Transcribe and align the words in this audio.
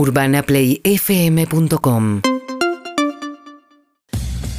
UrbanaPlayFM.com 0.00 2.22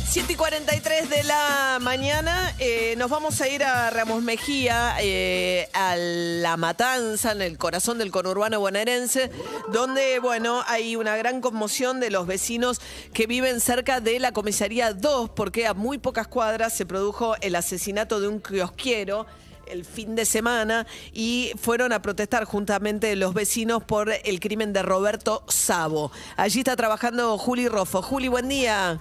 7 0.08 0.34
y 0.34 0.36
43 0.36 1.10
de 1.10 1.24
la 1.24 1.80
mañana, 1.82 2.54
eh, 2.60 2.94
nos 2.98 3.10
vamos 3.10 3.42
a 3.42 3.50
ir 3.50 3.64
a 3.64 3.90
Ramos 3.90 4.22
Mejía, 4.22 4.98
eh, 5.02 5.68
a 5.74 5.96
La 5.96 6.58
Matanza, 6.58 7.32
en 7.32 7.42
el 7.42 7.58
corazón 7.58 7.98
del 7.98 8.12
conurbano 8.12 8.60
bonaerense, 8.60 9.32
donde, 9.72 10.20
bueno, 10.20 10.62
hay 10.68 10.96
una 10.96 11.18
gran 11.18 11.42
conmoción 11.42 12.00
de 12.00 12.12
los 12.12 12.28
vecinos 12.28 12.80
que 13.12 13.26
viven 13.26 13.62
cerca 13.62 14.00
de 14.00 14.20
la 14.20 14.34
comisaría 14.34 14.94
2, 14.94 15.32
porque 15.32 15.66
a 15.66 15.74
muy 15.74 15.98
pocas 15.98 16.28
cuadras 16.28 16.72
se 16.72 16.86
produjo 16.86 17.36
el 17.42 17.56
asesinato 17.56 18.20
de 18.20 18.28
un 18.28 18.42
kiosquero 18.42 19.26
el 19.68 19.86
fin 19.86 20.16
de 20.16 20.26
semana 20.26 20.88
y 21.14 21.52
fueron 21.58 21.94
a 21.94 22.02
protestar 22.02 22.46
juntamente 22.46 23.16
los 23.16 23.34
vecinos 23.34 23.84
por 23.84 24.12
el 24.12 24.40
crimen 24.40 24.74
de 24.74 24.84
Roberto 24.84 25.44
Sabo. 25.48 26.12
Allí 26.38 26.60
está 26.60 26.76
trabajando 26.76 27.38
Juli 27.38 27.68
Rofo. 27.68 28.02
Juli, 28.02 28.28
buen 28.28 28.50
día. 28.50 29.00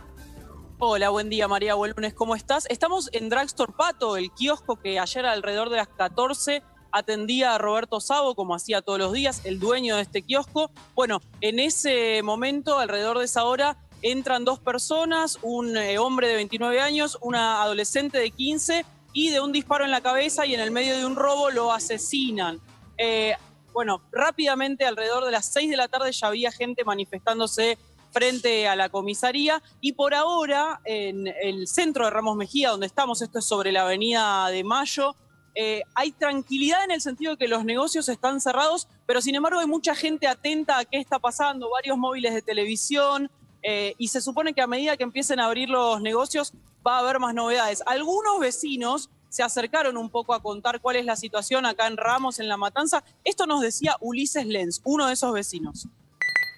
Hola, 0.78 1.10
buen 1.10 1.28
día 1.28 1.46
María, 1.46 1.74
buen 1.74 1.92
lunes, 1.94 2.14
¿cómo 2.14 2.34
estás? 2.34 2.64
Estamos 2.70 3.10
en 3.12 3.28
Dragstore 3.28 3.72
Pato, 3.76 4.16
el 4.16 4.30
kiosco 4.32 4.76
que 4.76 4.98
ayer 4.98 5.26
alrededor 5.26 5.68
de 5.68 5.76
las 5.76 5.88
14 5.88 6.62
atendía 6.92 7.54
a 7.54 7.58
Roberto 7.58 8.00
Sabo, 8.00 8.34
como 8.34 8.54
hacía 8.54 8.82
todos 8.82 8.98
los 8.98 9.12
días, 9.12 9.42
el 9.44 9.60
dueño 9.60 9.96
de 9.96 10.02
este 10.02 10.22
kiosco. 10.22 10.70
Bueno, 10.94 11.20
en 11.40 11.58
ese 11.58 12.22
momento, 12.22 12.78
alrededor 12.78 13.18
de 13.18 13.26
esa 13.26 13.44
hora, 13.44 13.76
entran 14.02 14.44
dos 14.44 14.58
personas, 14.58 15.38
un 15.42 15.76
eh, 15.76 15.98
hombre 15.98 16.28
de 16.28 16.36
29 16.36 16.80
años, 16.80 17.18
una 17.20 17.62
adolescente 17.62 18.18
de 18.18 18.30
15, 18.30 18.84
y 19.12 19.30
de 19.30 19.40
un 19.40 19.52
disparo 19.52 19.84
en 19.84 19.90
la 19.90 20.00
cabeza 20.00 20.46
y 20.46 20.54
en 20.54 20.60
el 20.60 20.70
medio 20.70 20.96
de 20.96 21.04
un 21.04 21.16
robo 21.16 21.50
lo 21.50 21.72
asesinan. 21.72 22.60
Eh, 22.96 23.34
bueno, 23.72 24.02
rápidamente, 24.12 24.84
alrededor 24.84 25.24
de 25.24 25.30
las 25.30 25.52
6 25.52 25.70
de 25.70 25.76
la 25.76 25.88
tarde 25.88 26.12
ya 26.12 26.26
había 26.26 26.50
gente 26.52 26.84
manifestándose 26.84 27.78
frente 28.12 28.66
a 28.66 28.74
la 28.74 28.88
comisaría 28.88 29.62
y 29.80 29.92
por 29.92 30.14
ahora 30.14 30.80
en 30.84 31.28
el 31.28 31.68
centro 31.68 32.04
de 32.04 32.10
Ramos 32.10 32.36
Mejía, 32.36 32.70
donde 32.70 32.86
estamos, 32.86 33.22
esto 33.22 33.38
es 33.38 33.44
sobre 33.44 33.70
la 33.70 33.82
avenida 33.82 34.48
de 34.48 34.64
Mayo, 34.64 35.14
eh, 35.54 35.82
hay 35.94 36.12
tranquilidad 36.12 36.84
en 36.84 36.92
el 36.92 37.00
sentido 37.00 37.32
de 37.32 37.38
que 37.38 37.48
los 37.48 37.64
negocios 37.64 38.08
están 38.08 38.40
cerrados, 38.40 38.88
pero 39.06 39.20
sin 39.20 39.34
embargo 39.34 39.60
hay 39.60 39.66
mucha 39.66 39.94
gente 39.94 40.28
atenta 40.28 40.78
a 40.78 40.84
qué 40.84 40.98
está 40.98 41.18
pasando, 41.18 41.70
varios 41.70 41.98
móviles 41.98 42.34
de 42.34 42.42
televisión 42.42 43.30
eh, 43.62 43.94
y 43.98 44.08
se 44.08 44.20
supone 44.20 44.54
que 44.54 44.62
a 44.62 44.66
medida 44.66 44.96
que 44.96 45.02
empiecen 45.02 45.40
a 45.40 45.46
abrir 45.46 45.68
los 45.68 46.00
negocios 46.00 46.52
va 46.86 46.96
a 46.96 46.98
haber 47.00 47.18
más 47.18 47.34
novedades. 47.34 47.82
Algunos 47.86 48.38
vecinos 48.40 49.10
se 49.28 49.42
acercaron 49.42 49.96
un 49.96 50.10
poco 50.10 50.34
a 50.34 50.42
contar 50.42 50.80
cuál 50.80 50.96
es 50.96 51.04
la 51.04 51.16
situación 51.16 51.64
acá 51.64 51.86
en 51.86 51.96
Ramos, 51.96 52.40
en 52.40 52.48
La 52.48 52.56
Matanza. 52.56 53.04
Esto 53.24 53.46
nos 53.46 53.60
decía 53.60 53.96
Ulises 54.00 54.46
Lenz, 54.46 54.80
uno 54.84 55.06
de 55.06 55.14
esos 55.14 55.32
vecinos. 55.32 55.88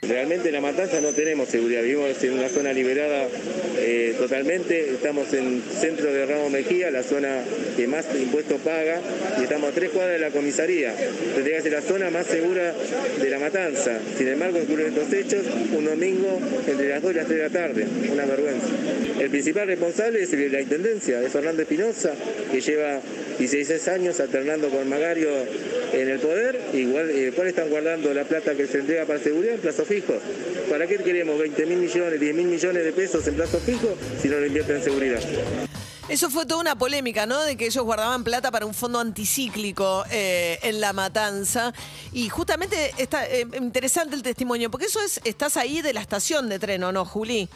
Realmente 0.09 0.49
en 0.49 0.55
La 0.55 0.61
Matanza 0.61 1.01
no 1.01 1.11
tenemos 1.11 1.49
seguridad, 1.49 1.81
vivimos 1.81 2.21
en 2.25 2.33
una 2.33 2.49
zona 2.49 2.73
liberada 2.73 3.29
eh, 3.79 4.17
totalmente, 4.19 4.91
estamos 4.91 5.33
en 5.33 5.63
centro 5.63 6.13
de 6.13 6.27
Ramos 6.27 6.51
Mejía, 6.51 6.91
la 6.91 7.05
zona 7.05 7.45
que 7.77 7.87
más 7.87 8.07
impuestos 8.21 8.61
paga, 8.63 9.01
y 9.39 9.45
estamos 9.45 9.71
a 9.71 9.73
tres 9.73 9.91
cuadras 9.91 10.15
de 10.15 10.19
la 10.19 10.33
comisaría. 10.33 10.93
Tendría 11.37 11.59
que 11.59 11.63
ser 11.63 11.73
la 11.75 11.83
zona 11.83 12.11
más 12.11 12.27
segura 12.27 12.75
de 13.21 13.31
La 13.31 13.39
Matanza. 13.39 14.01
Sin 14.19 14.27
embargo, 14.27 14.59
ocurren 14.65 14.89
estos 14.89 15.13
hechos 15.13 15.47
un 15.73 15.85
domingo 15.85 16.41
entre 16.67 16.89
las 16.89 17.01
2 17.01 17.13
y 17.13 17.15
las 17.15 17.27
3 17.27 17.39
de 17.39 17.45
la 17.45 17.51
tarde, 17.51 17.87
una 18.13 18.27
vergüenza. 18.27 18.67
El 19.21 19.31
principal 19.31 19.69
responsable 19.69 20.21
es 20.21 20.33
la 20.33 20.61
Intendencia, 20.61 21.23
es 21.23 21.31
Fernando 21.31 21.63
Espinosa, 21.63 22.13
que 22.51 22.61
lleva 22.61 23.01
16 23.39 23.89
años 23.89 24.21
alternando 24.21 24.69
con 24.71 24.89
Magario 24.89 25.29
en 25.93 26.09
el 26.09 26.21
poder, 26.21 26.61
igual, 26.73 27.11
¿cuál 27.35 27.49
están 27.49 27.69
guardando 27.69 28.13
la 28.15 28.25
plata 28.25 28.55
que 28.55 28.67
se 28.67 28.79
entrega 28.79 29.05
para 29.07 29.19
seguridad 29.19 29.55
en 29.55 29.61
plazo 29.61 29.85
fijo? 29.85 30.15
¿Para 30.71 30.87
qué 30.87 30.99
queremos 30.99 31.39
20 31.39 31.67
mil 31.67 31.79
millones, 31.79 32.21
10 32.21 32.35
mil 32.35 32.47
millones 32.47 32.85
de 32.85 32.93
pesos 32.93 33.27
en 33.27 33.35
plazo 33.35 33.59
fijo 33.61 33.95
si 34.21 34.29
no 34.29 34.39
lo 34.39 34.47
invierten 34.47 34.77
en 34.77 34.83
seguridad? 34.83 35.21
Eso 36.09 36.29
fue 36.31 36.45
toda 36.45 36.61
una 36.61 36.77
polémica, 36.77 37.27
¿no? 37.27 37.41
De 37.43 37.57
que 37.57 37.67
ellos 37.67 37.85
guardaban 37.85 38.25
plata 38.25 38.51
para 38.51 38.67
un 38.67 38.75
fondo 38.75 38.99
anticíclico 38.99 40.05
eh, 40.11 40.59
en 40.63 40.81
La 40.81 40.93
Matanza. 40.93 41.73
Y 42.13 42.29
justamente 42.29 42.93
está 42.99 43.27
eh, 43.27 43.47
interesante 43.59 44.15
el 44.15 44.23
testimonio, 44.23 44.71
porque 44.71 44.87
eso 44.87 45.01
es, 45.01 45.21
estás 45.25 45.57
ahí 45.57 45.81
de 45.81 45.93
la 45.93 46.01
estación 46.01 46.49
de 46.49 46.59
tren, 46.59 46.83
¿o 46.85 46.93
no, 46.93 47.05
Juli? 47.05 47.49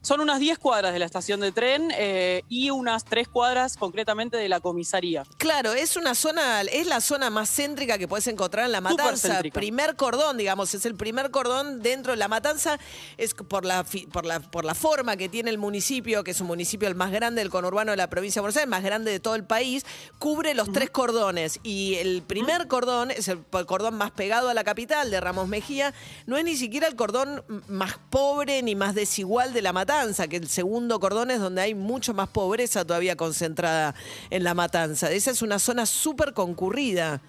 Son 0.00 0.20
unas 0.20 0.38
10 0.38 0.58
cuadras 0.58 0.92
de 0.92 1.00
la 1.00 1.06
estación 1.06 1.40
de 1.40 1.50
tren 1.50 1.90
eh, 1.96 2.42
y 2.48 2.70
unas 2.70 3.04
3 3.04 3.26
cuadras 3.26 3.76
concretamente 3.76 4.36
de 4.36 4.48
la 4.48 4.60
comisaría. 4.60 5.24
Claro, 5.38 5.74
es 5.74 5.96
una 5.96 6.14
zona, 6.14 6.60
es 6.62 6.86
la 6.86 7.00
zona 7.00 7.30
más 7.30 7.50
céntrica 7.50 7.98
que 7.98 8.06
puedes 8.06 8.28
encontrar 8.28 8.66
en 8.66 8.72
La 8.72 8.80
Matanza. 8.80 9.40
Primer 9.52 9.96
cordón, 9.96 10.36
digamos, 10.36 10.72
es 10.74 10.86
el 10.86 10.94
primer 10.94 11.32
cordón 11.32 11.82
dentro 11.82 12.12
de 12.12 12.16
La 12.16 12.28
Matanza. 12.28 12.78
Es 13.16 13.34
por 13.34 13.64
la, 13.64 13.84
por, 14.12 14.24
la, 14.24 14.38
por 14.38 14.64
la 14.64 14.74
forma 14.76 15.16
que 15.16 15.28
tiene 15.28 15.50
el 15.50 15.58
municipio, 15.58 16.22
que 16.22 16.30
es 16.30 16.40
un 16.40 16.46
municipio 16.46 16.86
el 16.86 16.94
más 16.94 17.10
grande 17.10 17.40
del 17.40 17.50
conurbano 17.50 17.90
de 17.90 17.96
la 17.96 18.08
provincia 18.08 18.38
de 18.40 18.42
Buenos 18.42 18.56
Aires, 18.56 18.66
el 18.66 18.70
más 18.70 18.84
grande 18.84 19.10
de 19.10 19.18
todo 19.18 19.34
el 19.34 19.44
país, 19.44 19.84
cubre 20.20 20.54
los 20.54 20.70
tres 20.72 20.90
cordones. 20.90 21.58
Y 21.64 21.96
el 21.96 22.22
primer 22.22 22.68
cordón 22.68 23.10
es 23.10 23.26
el 23.26 23.44
cordón 23.66 23.96
más 23.96 24.12
pegado 24.12 24.48
a 24.48 24.54
la 24.54 24.62
capital 24.62 25.10
de 25.10 25.20
Ramos 25.20 25.48
Mejía. 25.48 25.92
No 26.26 26.36
es 26.36 26.44
ni 26.44 26.56
siquiera 26.56 26.86
el 26.86 26.94
cordón 26.94 27.42
más 27.66 27.98
pobre 28.10 28.62
ni 28.62 28.76
más 28.76 28.94
desigual 28.94 29.52
de 29.52 29.60
La 29.60 29.72
Matanza 29.72 29.87
que 30.28 30.36
el 30.36 30.48
segundo 30.48 31.00
cordón 31.00 31.30
es 31.30 31.40
donde 31.40 31.62
hay 31.62 31.74
mucho 31.74 32.12
más 32.12 32.28
pobreza 32.28 32.84
todavía 32.84 33.16
concentrada 33.16 33.94
en 34.28 34.44
la 34.44 34.52
matanza. 34.52 35.10
Esa 35.10 35.30
es 35.30 35.40
una 35.40 35.58
zona 35.58 35.86
súper 35.86 36.34
concurrida. 36.34 37.22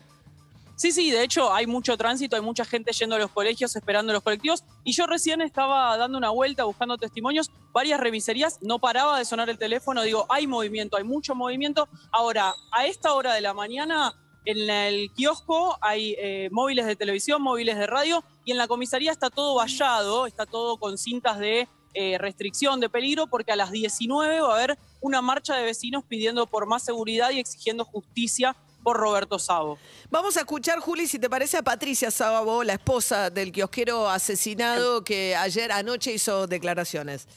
Sí, 0.75 0.91
sí, 0.91 1.09
de 1.09 1.23
hecho 1.23 1.53
hay 1.53 1.67
mucho 1.67 1.95
tránsito, 1.97 2.35
hay 2.35 2.41
mucha 2.41 2.65
gente 2.65 2.91
yendo 2.91 3.15
a 3.15 3.19
los 3.19 3.31
colegios, 3.31 3.75
esperando 3.75 4.11
los 4.11 4.23
colectivos. 4.23 4.65
Y 4.83 4.91
yo 4.91 5.07
recién 5.07 5.41
estaba 5.41 5.95
dando 5.95 6.17
una 6.17 6.31
vuelta 6.31 6.65
buscando 6.65 6.97
testimonios, 6.97 7.49
varias 7.71 7.99
remiserías, 7.99 8.59
no 8.61 8.79
paraba 8.79 9.17
de 9.17 9.25
sonar 9.25 9.49
el 9.49 9.57
teléfono, 9.57 10.03
digo, 10.03 10.25
hay 10.29 10.45
movimiento, 10.45 10.97
hay 10.97 11.05
mucho 11.05 11.35
movimiento. 11.35 11.87
Ahora, 12.11 12.53
a 12.71 12.85
esta 12.87 13.13
hora 13.13 13.33
de 13.33 13.41
la 13.41 13.53
mañana, 13.53 14.13
en 14.45 14.69
el 14.69 15.11
kiosco 15.13 15.77
hay 15.81 16.15
eh, 16.17 16.49
móviles 16.51 16.85
de 16.85 16.95
televisión, 16.95 17.41
móviles 17.41 17.77
de 17.77 17.87
radio, 17.87 18.23
y 18.43 18.51
en 18.51 18.57
la 18.57 18.67
comisaría 18.67 19.11
está 19.11 19.29
todo 19.29 19.55
vallado, 19.55 20.27
está 20.27 20.45
todo 20.45 20.77
con 20.77 20.97
cintas 20.97 21.39
de 21.39 21.67
eh, 21.93 22.17
restricción 22.17 22.79
de 22.79 22.89
peligro 22.89 23.27
porque 23.27 23.51
a 23.51 23.55
las 23.55 23.71
19 23.71 24.41
va 24.41 24.51
a 24.51 24.55
haber 24.57 24.77
una 25.01 25.21
marcha 25.21 25.55
de 25.55 25.63
vecinos 25.63 26.03
pidiendo 26.07 26.47
por 26.47 26.65
más 26.65 26.83
seguridad 26.83 27.31
y 27.31 27.39
exigiendo 27.39 27.85
justicia 27.85 28.55
por 28.83 28.97
Roberto 28.97 29.39
Sabo. 29.39 29.77
Vamos 30.09 30.37
a 30.37 30.41
escuchar, 30.41 30.79
Juli, 30.79 31.07
si 31.07 31.19
te 31.19 31.29
parece, 31.29 31.57
a 31.57 31.61
Patricia 31.61 32.11
Sabo, 32.11 32.63
la 32.63 32.73
esposa 32.73 33.29
del 33.29 33.51
kiosquero 33.51 34.09
asesinado 34.09 35.03
que 35.03 35.35
ayer 35.35 35.71
anoche 35.71 36.13
hizo 36.13 36.47
declaraciones. 36.47 37.27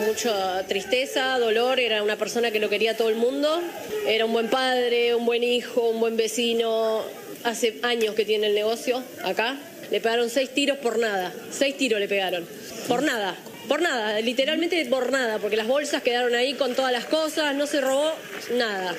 Mucha 0.00 0.66
tristeza, 0.66 1.38
dolor, 1.38 1.78
era 1.78 2.02
una 2.02 2.16
persona 2.16 2.50
que 2.50 2.58
lo 2.58 2.70
quería 2.70 2.96
todo 2.96 3.10
el 3.10 3.16
mundo, 3.16 3.60
era 4.06 4.24
un 4.24 4.32
buen 4.32 4.48
padre, 4.48 5.14
un 5.14 5.26
buen 5.26 5.44
hijo, 5.44 5.82
un 5.82 6.00
buen 6.00 6.16
vecino, 6.16 7.02
hace 7.44 7.80
años 7.82 8.14
que 8.14 8.24
tiene 8.24 8.46
el 8.46 8.54
negocio 8.54 9.02
acá, 9.24 9.58
le 9.90 10.00
pegaron 10.00 10.30
seis 10.30 10.54
tiros 10.54 10.78
por 10.78 10.98
nada, 10.98 11.34
seis 11.50 11.76
tiros 11.76 12.00
le 12.00 12.08
pegaron, 12.08 12.46
por 12.88 13.02
nada, 13.02 13.36
por 13.68 13.82
nada, 13.82 14.20
literalmente 14.20 14.84
por 14.86 15.12
nada, 15.12 15.38
porque 15.38 15.56
las 15.56 15.66
bolsas 15.66 16.02
quedaron 16.02 16.34
ahí 16.34 16.54
con 16.54 16.74
todas 16.74 16.92
las 16.92 17.04
cosas, 17.04 17.54
no 17.54 17.66
se 17.66 17.80
robó 17.80 18.12
nada. 18.54 18.94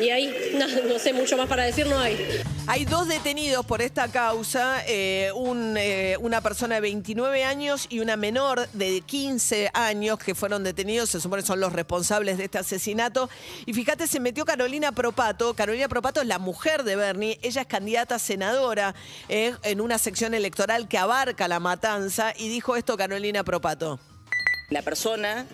Y 0.00 0.10
ahí, 0.10 0.34
no, 0.88 0.98
sé, 0.98 1.12
mucho 1.12 1.36
más 1.36 1.48
para 1.48 1.64
decir 1.64 1.86
no 1.86 1.98
hay. 1.98 2.16
Hay 2.66 2.84
dos 2.84 3.06
detenidos 3.06 3.64
por 3.64 3.80
esta 3.80 4.08
causa, 4.08 4.82
eh, 4.86 5.30
eh, 5.76 6.16
una 6.20 6.40
persona 6.40 6.76
de 6.76 6.80
29 6.80 7.44
años 7.44 7.86
y 7.88 8.00
una 8.00 8.16
menor 8.16 8.68
de 8.72 9.00
15 9.00 9.70
años 9.72 10.18
que 10.18 10.34
fueron 10.34 10.64
detenidos, 10.64 11.10
se 11.10 11.20
supone 11.20 11.42
son 11.42 11.60
los 11.60 11.72
responsables 11.72 12.38
de 12.38 12.44
este 12.44 12.58
asesinato. 12.58 13.30
Y 13.66 13.72
fíjate, 13.72 14.06
se 14.06 14.20
metió 14.20 14.44
Carolina 14.44 14.92
Propato. 14.92 15.54
Carolina 15.54 15.88
Propato 15.88 16.20
es 16.20 16.26
la 16.26 16.38
mujer 16.38 16.82
de 16.82 16.96
Bernie, 16.96 17.38
ella 17.42 17.62
es 17.62 17.66
candidata 17.66 18.16
a 18.16 18.18
senadora 18.18 18.94
eh, 19.28 19.54
en 19.62 19.80
una 19.80 19.98
sección 19.98 20.34
electoral 20.34 20.88
que 20.88 20.98
abarca 20.98 21.48
la 21.48 21.60
matanza 21.60 22.34
y 22.36 22.48
dijo 22.48 22.76
esto 22.76 22.96
Carolina 22.96 23.44
Propato. 23.44 24.00
La 24.70 24.82
persona, 24.82 25.46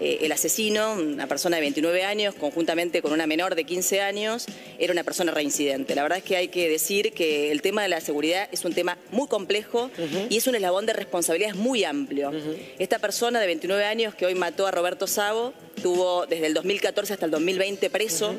eh, 0.00 0.18
el 0.22 0.32
asesino, 0.32 0.94
una 0.94 1.26
persona 1.26 1.56
de 1.56 1.62
29 1.62 2.04
años, 2.04 2.34
conjuntamente 2.34 3.02
con 3.02 3.12
una 3.12 3.26
menor 3.26 3.54
de 3.54 3.64
15 3.64 4.00
años, 4.00 4.46
era 4.78 4.92
una 4.92 5.04
persona 5.04 5.32
reincidente. 5.32 5.94
La 5.94 6.02
verdad 6.02 6.18
es 6.18 6.24
que 6.24 6.36
hay 6.36 6.48
que 6.48 6.68
decir 6.68 7.12
que 7.12 7.52
el 7.52 7.62
tema 7.62 7.82
de 7.82 7.88
la 7.88 8.00
seguridad 8.00 8.48
es 8.50 8.64
un 8.64 8.72
tema 8.72 8.98
muy 9.10 9.28
complejo 9.28 9.90
y 10.28 10.36
es 10.36 10.46
un 10.46 10.54
eslabón 10.54 10.86
de 10.86 10.92
responsabilidades 10.92 11.56
muy 11.56 11.84
amplio. 11.84 12.32
Esta 12.78 12.98
persona 12.98 13.40
de 13.40 13.46
29 13.46 13.84
años 13.84 14.14
que 14.14 14.26
hoy 14.26 14.34
mató 14.34 14.66
a 14.66 14.70
Roberto 14.70 15.06
Savo, 15.06 15.52
tuvo 15.82 16.26
desde 16.26 16.46
el 16.46 16.54
2014 16.54 17.14
hasta 17.14 17.26
el 17.26 17.30
2020 17.30 17.90
preso. 17.90 18.34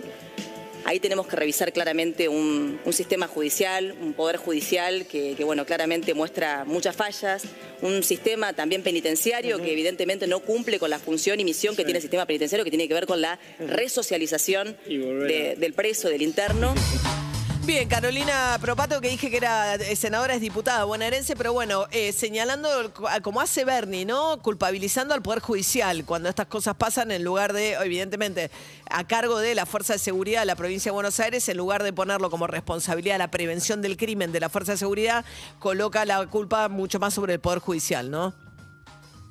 Ahí 0.86 1.00
tenemos 1.00 1.28
que 1.28 1.36
revisar 1.36 1.72
claramente 1.72 2.28
un, 2.28 2.80
sistema 2.92 3.28
judicial, 3.28 3.96
un 4.02 4.14
poder 4.14 4.38
judicial 4.38 5.06
que, 5.06 5.36
bueno, 5.44 5.66
claramente 5.66 6.14
muestra 6.14 6.66
muchas 6.66 6.96
fallas, 6.96 7.44
un 7.82 8.04
sistema 8.04 8.54
también 8.54 8.84
penitenciario 8.84 9.62
que 9.62 9.72
evidentemente 9.72 10.28
no 10.28 10.40
cumple 10.40 10.80
con 10.80 10.90
la 10.90 11.00
función 11.00 11.40
y 11.40 11.46
misión 11.46 11.76
que 11.76 11.84
tiene 11.84 11.98
el 11.98 12.02
sistema 12.02 12.26
penitenciario, 12.26 12.64
que 12.64 12.72
tiene 12.72 12.88
que 12.88 12.94
ver 12.94 13.06
con 13.06 13.22
la 13.22 13.40
resocialización 13.60 14.76
del 14.88 15.74
preso, 15.74 16.10
del 16.10 16.22
interno. 16.22 16.74
Bien, 17.64 17.88
Carolina 17.88 18.58
Propato, 18.60 19.00
que 19.02 19.10
dije 19.10 19.30
que 19.30 19.38
era 19.38 19.76
eh, 19.76 19.96
senadora, 19.96 20.34
es 20.34 20.42
diputada 20.42 20.84
bonaerense, 20.84 21.36
pero 21.36 21.54
bueno, 21.54 21.86
eh, 21.92 22.12
señalando, 22.12 22.68
como 23.22 23.40
hace 23.40 23.66
Bernie, 23.66 24.04
¿no? 24.04 24.42
Culpabilizando 24.42 25.14
al 25.14 25.22
Poder 25.22 25.42
Judicial 25.42 26.04
cuando 26.04 26.28
estas 26.28 26.48
cosas 26.48 26.76
pasan, 26.76 27.12
en 27.12 27.24
lugar 27.24 27.54
de, 27.54 27.74
evidentemente, 27.74 28.50
a 28.90 29.06
cargo 29.06 29.38
de 29.38 29.54
la 29.54 29.68
Fuerza 29.68 29.94
de 29.94 30.00
Seguridad 30.00 30.40
de 30.42 30.48
la 30.48 30.56
provincia 30.56 30.92
de 30.92 30.96
Buenos 30.96 31.20
Aires, 31.20 31.48
en 31.50 31.58
lugar 31.58 31.84
de 31.84 31.94
ponerlo 31.94 32.32
como 32.32 32.48
responsabilidad 32.48 33.20
la 33.20 33.30
prevención 33.30 33.84
del 33.84 33.96
crimen 33.96 34.32
de 34.32 34.40
la 34.40 34.50
Fuerza 34.50 34.72
de 34.72 34.80
Seguridad, 34.80 35.24
coloca 35.60 36.04
la 36.06 36.26
culpa 36.26 36.68
mucho 36.68 37.00
más 37.00 37.14
sobre 37.14 37.34
el 37.34 37.40
Poder 37.40 37.60
Judicial, 37.60 38.10
¿no? 38.10 38.34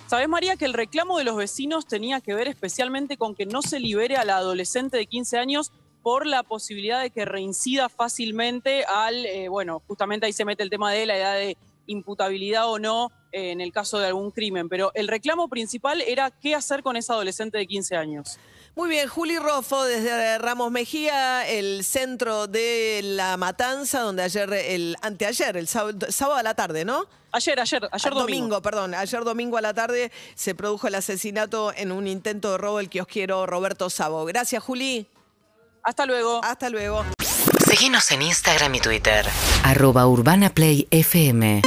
¿Sabes, 0.06 0.28
María, 0.28 0.56
que 0.56 0.64
el 0.64 0.72
reclamo 0.72 1.18
de 1.18 1.24
los 1.24 1.36
vecinos 1.36 1.86
tenía 1.86 2.20
que 2.20 2.34
ver 2.34 2.46
especialmente 2.46 3.16
con 3.16 3.34
que 3.34 3.46
no 3.46 3.60
se 3.60 3.80
libere 3.80 4.16
a 4.16 4.24
la 4.24 4.36
adolescente 4.36 4.96
de 4.96 5.06
15 5.06 5.38
años 5.38 5.72
por 6.02 6.26
la 6.26 6.42
posibilidad 6.42 7.02
de 7.02 7.10
que 7.10 7.24
reincida 7.24 7.88
fácilmente 7.88 8.84
al, 8.84 9.26
eh, 9.26 9.48
bueno, 9.48 9.82
justamente 9.86 10.26
ahí 10.26 10.32
se 10.32 10.44
mete 10.44 10.62
el 10.62 10.70
tema 10.70 10.92
de 10.92 11.06
la 11.06 11.16
edad 11.16 11.34
de 11.34 11.56
imputabilidad 11.86 12.68
o 12.70 12.78
no 12.78 13.10
eh, 13.32 13.50
en 13.50 13.60
el 13.60 13.72
caso 13.72 13.98
de 13.98 14.06
algún 14.06 14.30
crimen, 14.30 14.68
pero 14.68 14.92
el 14.94 15.08
reclamo 15.08 15.48
principal 15.48 16.00
era 16.00 16.30
qué 16.30 16.54
hacer 16.54 16.82
con 16.82 16.96
esa 16.96 17.14
adolescente 17.14 17.58
de 17.58 17.66
15 17.66 17.96
años. 17.96 18.38
Muy 18.76 18.88
bien, 18.88 19.08
Juli 19.08 19.38
Rofo 19.38 19.84
desde 19.84 20.38
Ramos 20.38 20.70
Mejía, 20.70 21.46
el 21.48 21.84
centro 21.84 22.46
de 22.46 23.00
la 23.02 23.36
matanza, 23.36 24.00
donde 24.00 24.22
ayer, 24.22 24.52
el 24.52 24.96
anteayer, 25.02 25.56
el 25.56 25.66
sábado, 25.66 26.34
a 26.34 26.42
la 26.42 26.54
tarde, 26.54 26.84
¿no? 26.84 27.04
Ayer, 27.32 27.58
ayer, 27.58 27.88
ayer 27.90 28.12
domingo. 28.12 28.26
domingo. 28.26 28.62
perdón, 28.62 28.94
ayer 28.94 29.24
domingo 29.24 29.56
a 29.56 29.60
la 29.60 29.74
tarde 29.74 30.12
se 30.34 30.54
produjo 30.54 30.86
el 30.86 30.94
asesinato 30.94 31.72
en 31.74 31.92
un 31.92 32.06
intento 32.06 32.52
de 32.52 32.58
robo 32.58 32.78
del 32.78 32.88
kiosquero 32.88 33.46
Roberto 33.46 33.90
Sabo. 33.90 34.24
Gracias, 34.24 34.62
Juli. 34.62 35.06
Hasta 35.82 36.06
luego. 36.06 36.40
Hasta 36.42 36.70
luego. 36.70 37.04
Síguenos 37.68 38.10
en 38.10 38.22
Instagram 38.22 38.74
y 38.74 38.80
Twitter. 38.80 39.26
Arroba 39.64 40.06
Urbana 40.06 40.50
Play 40.50 40.88
FM. 40.90 41.62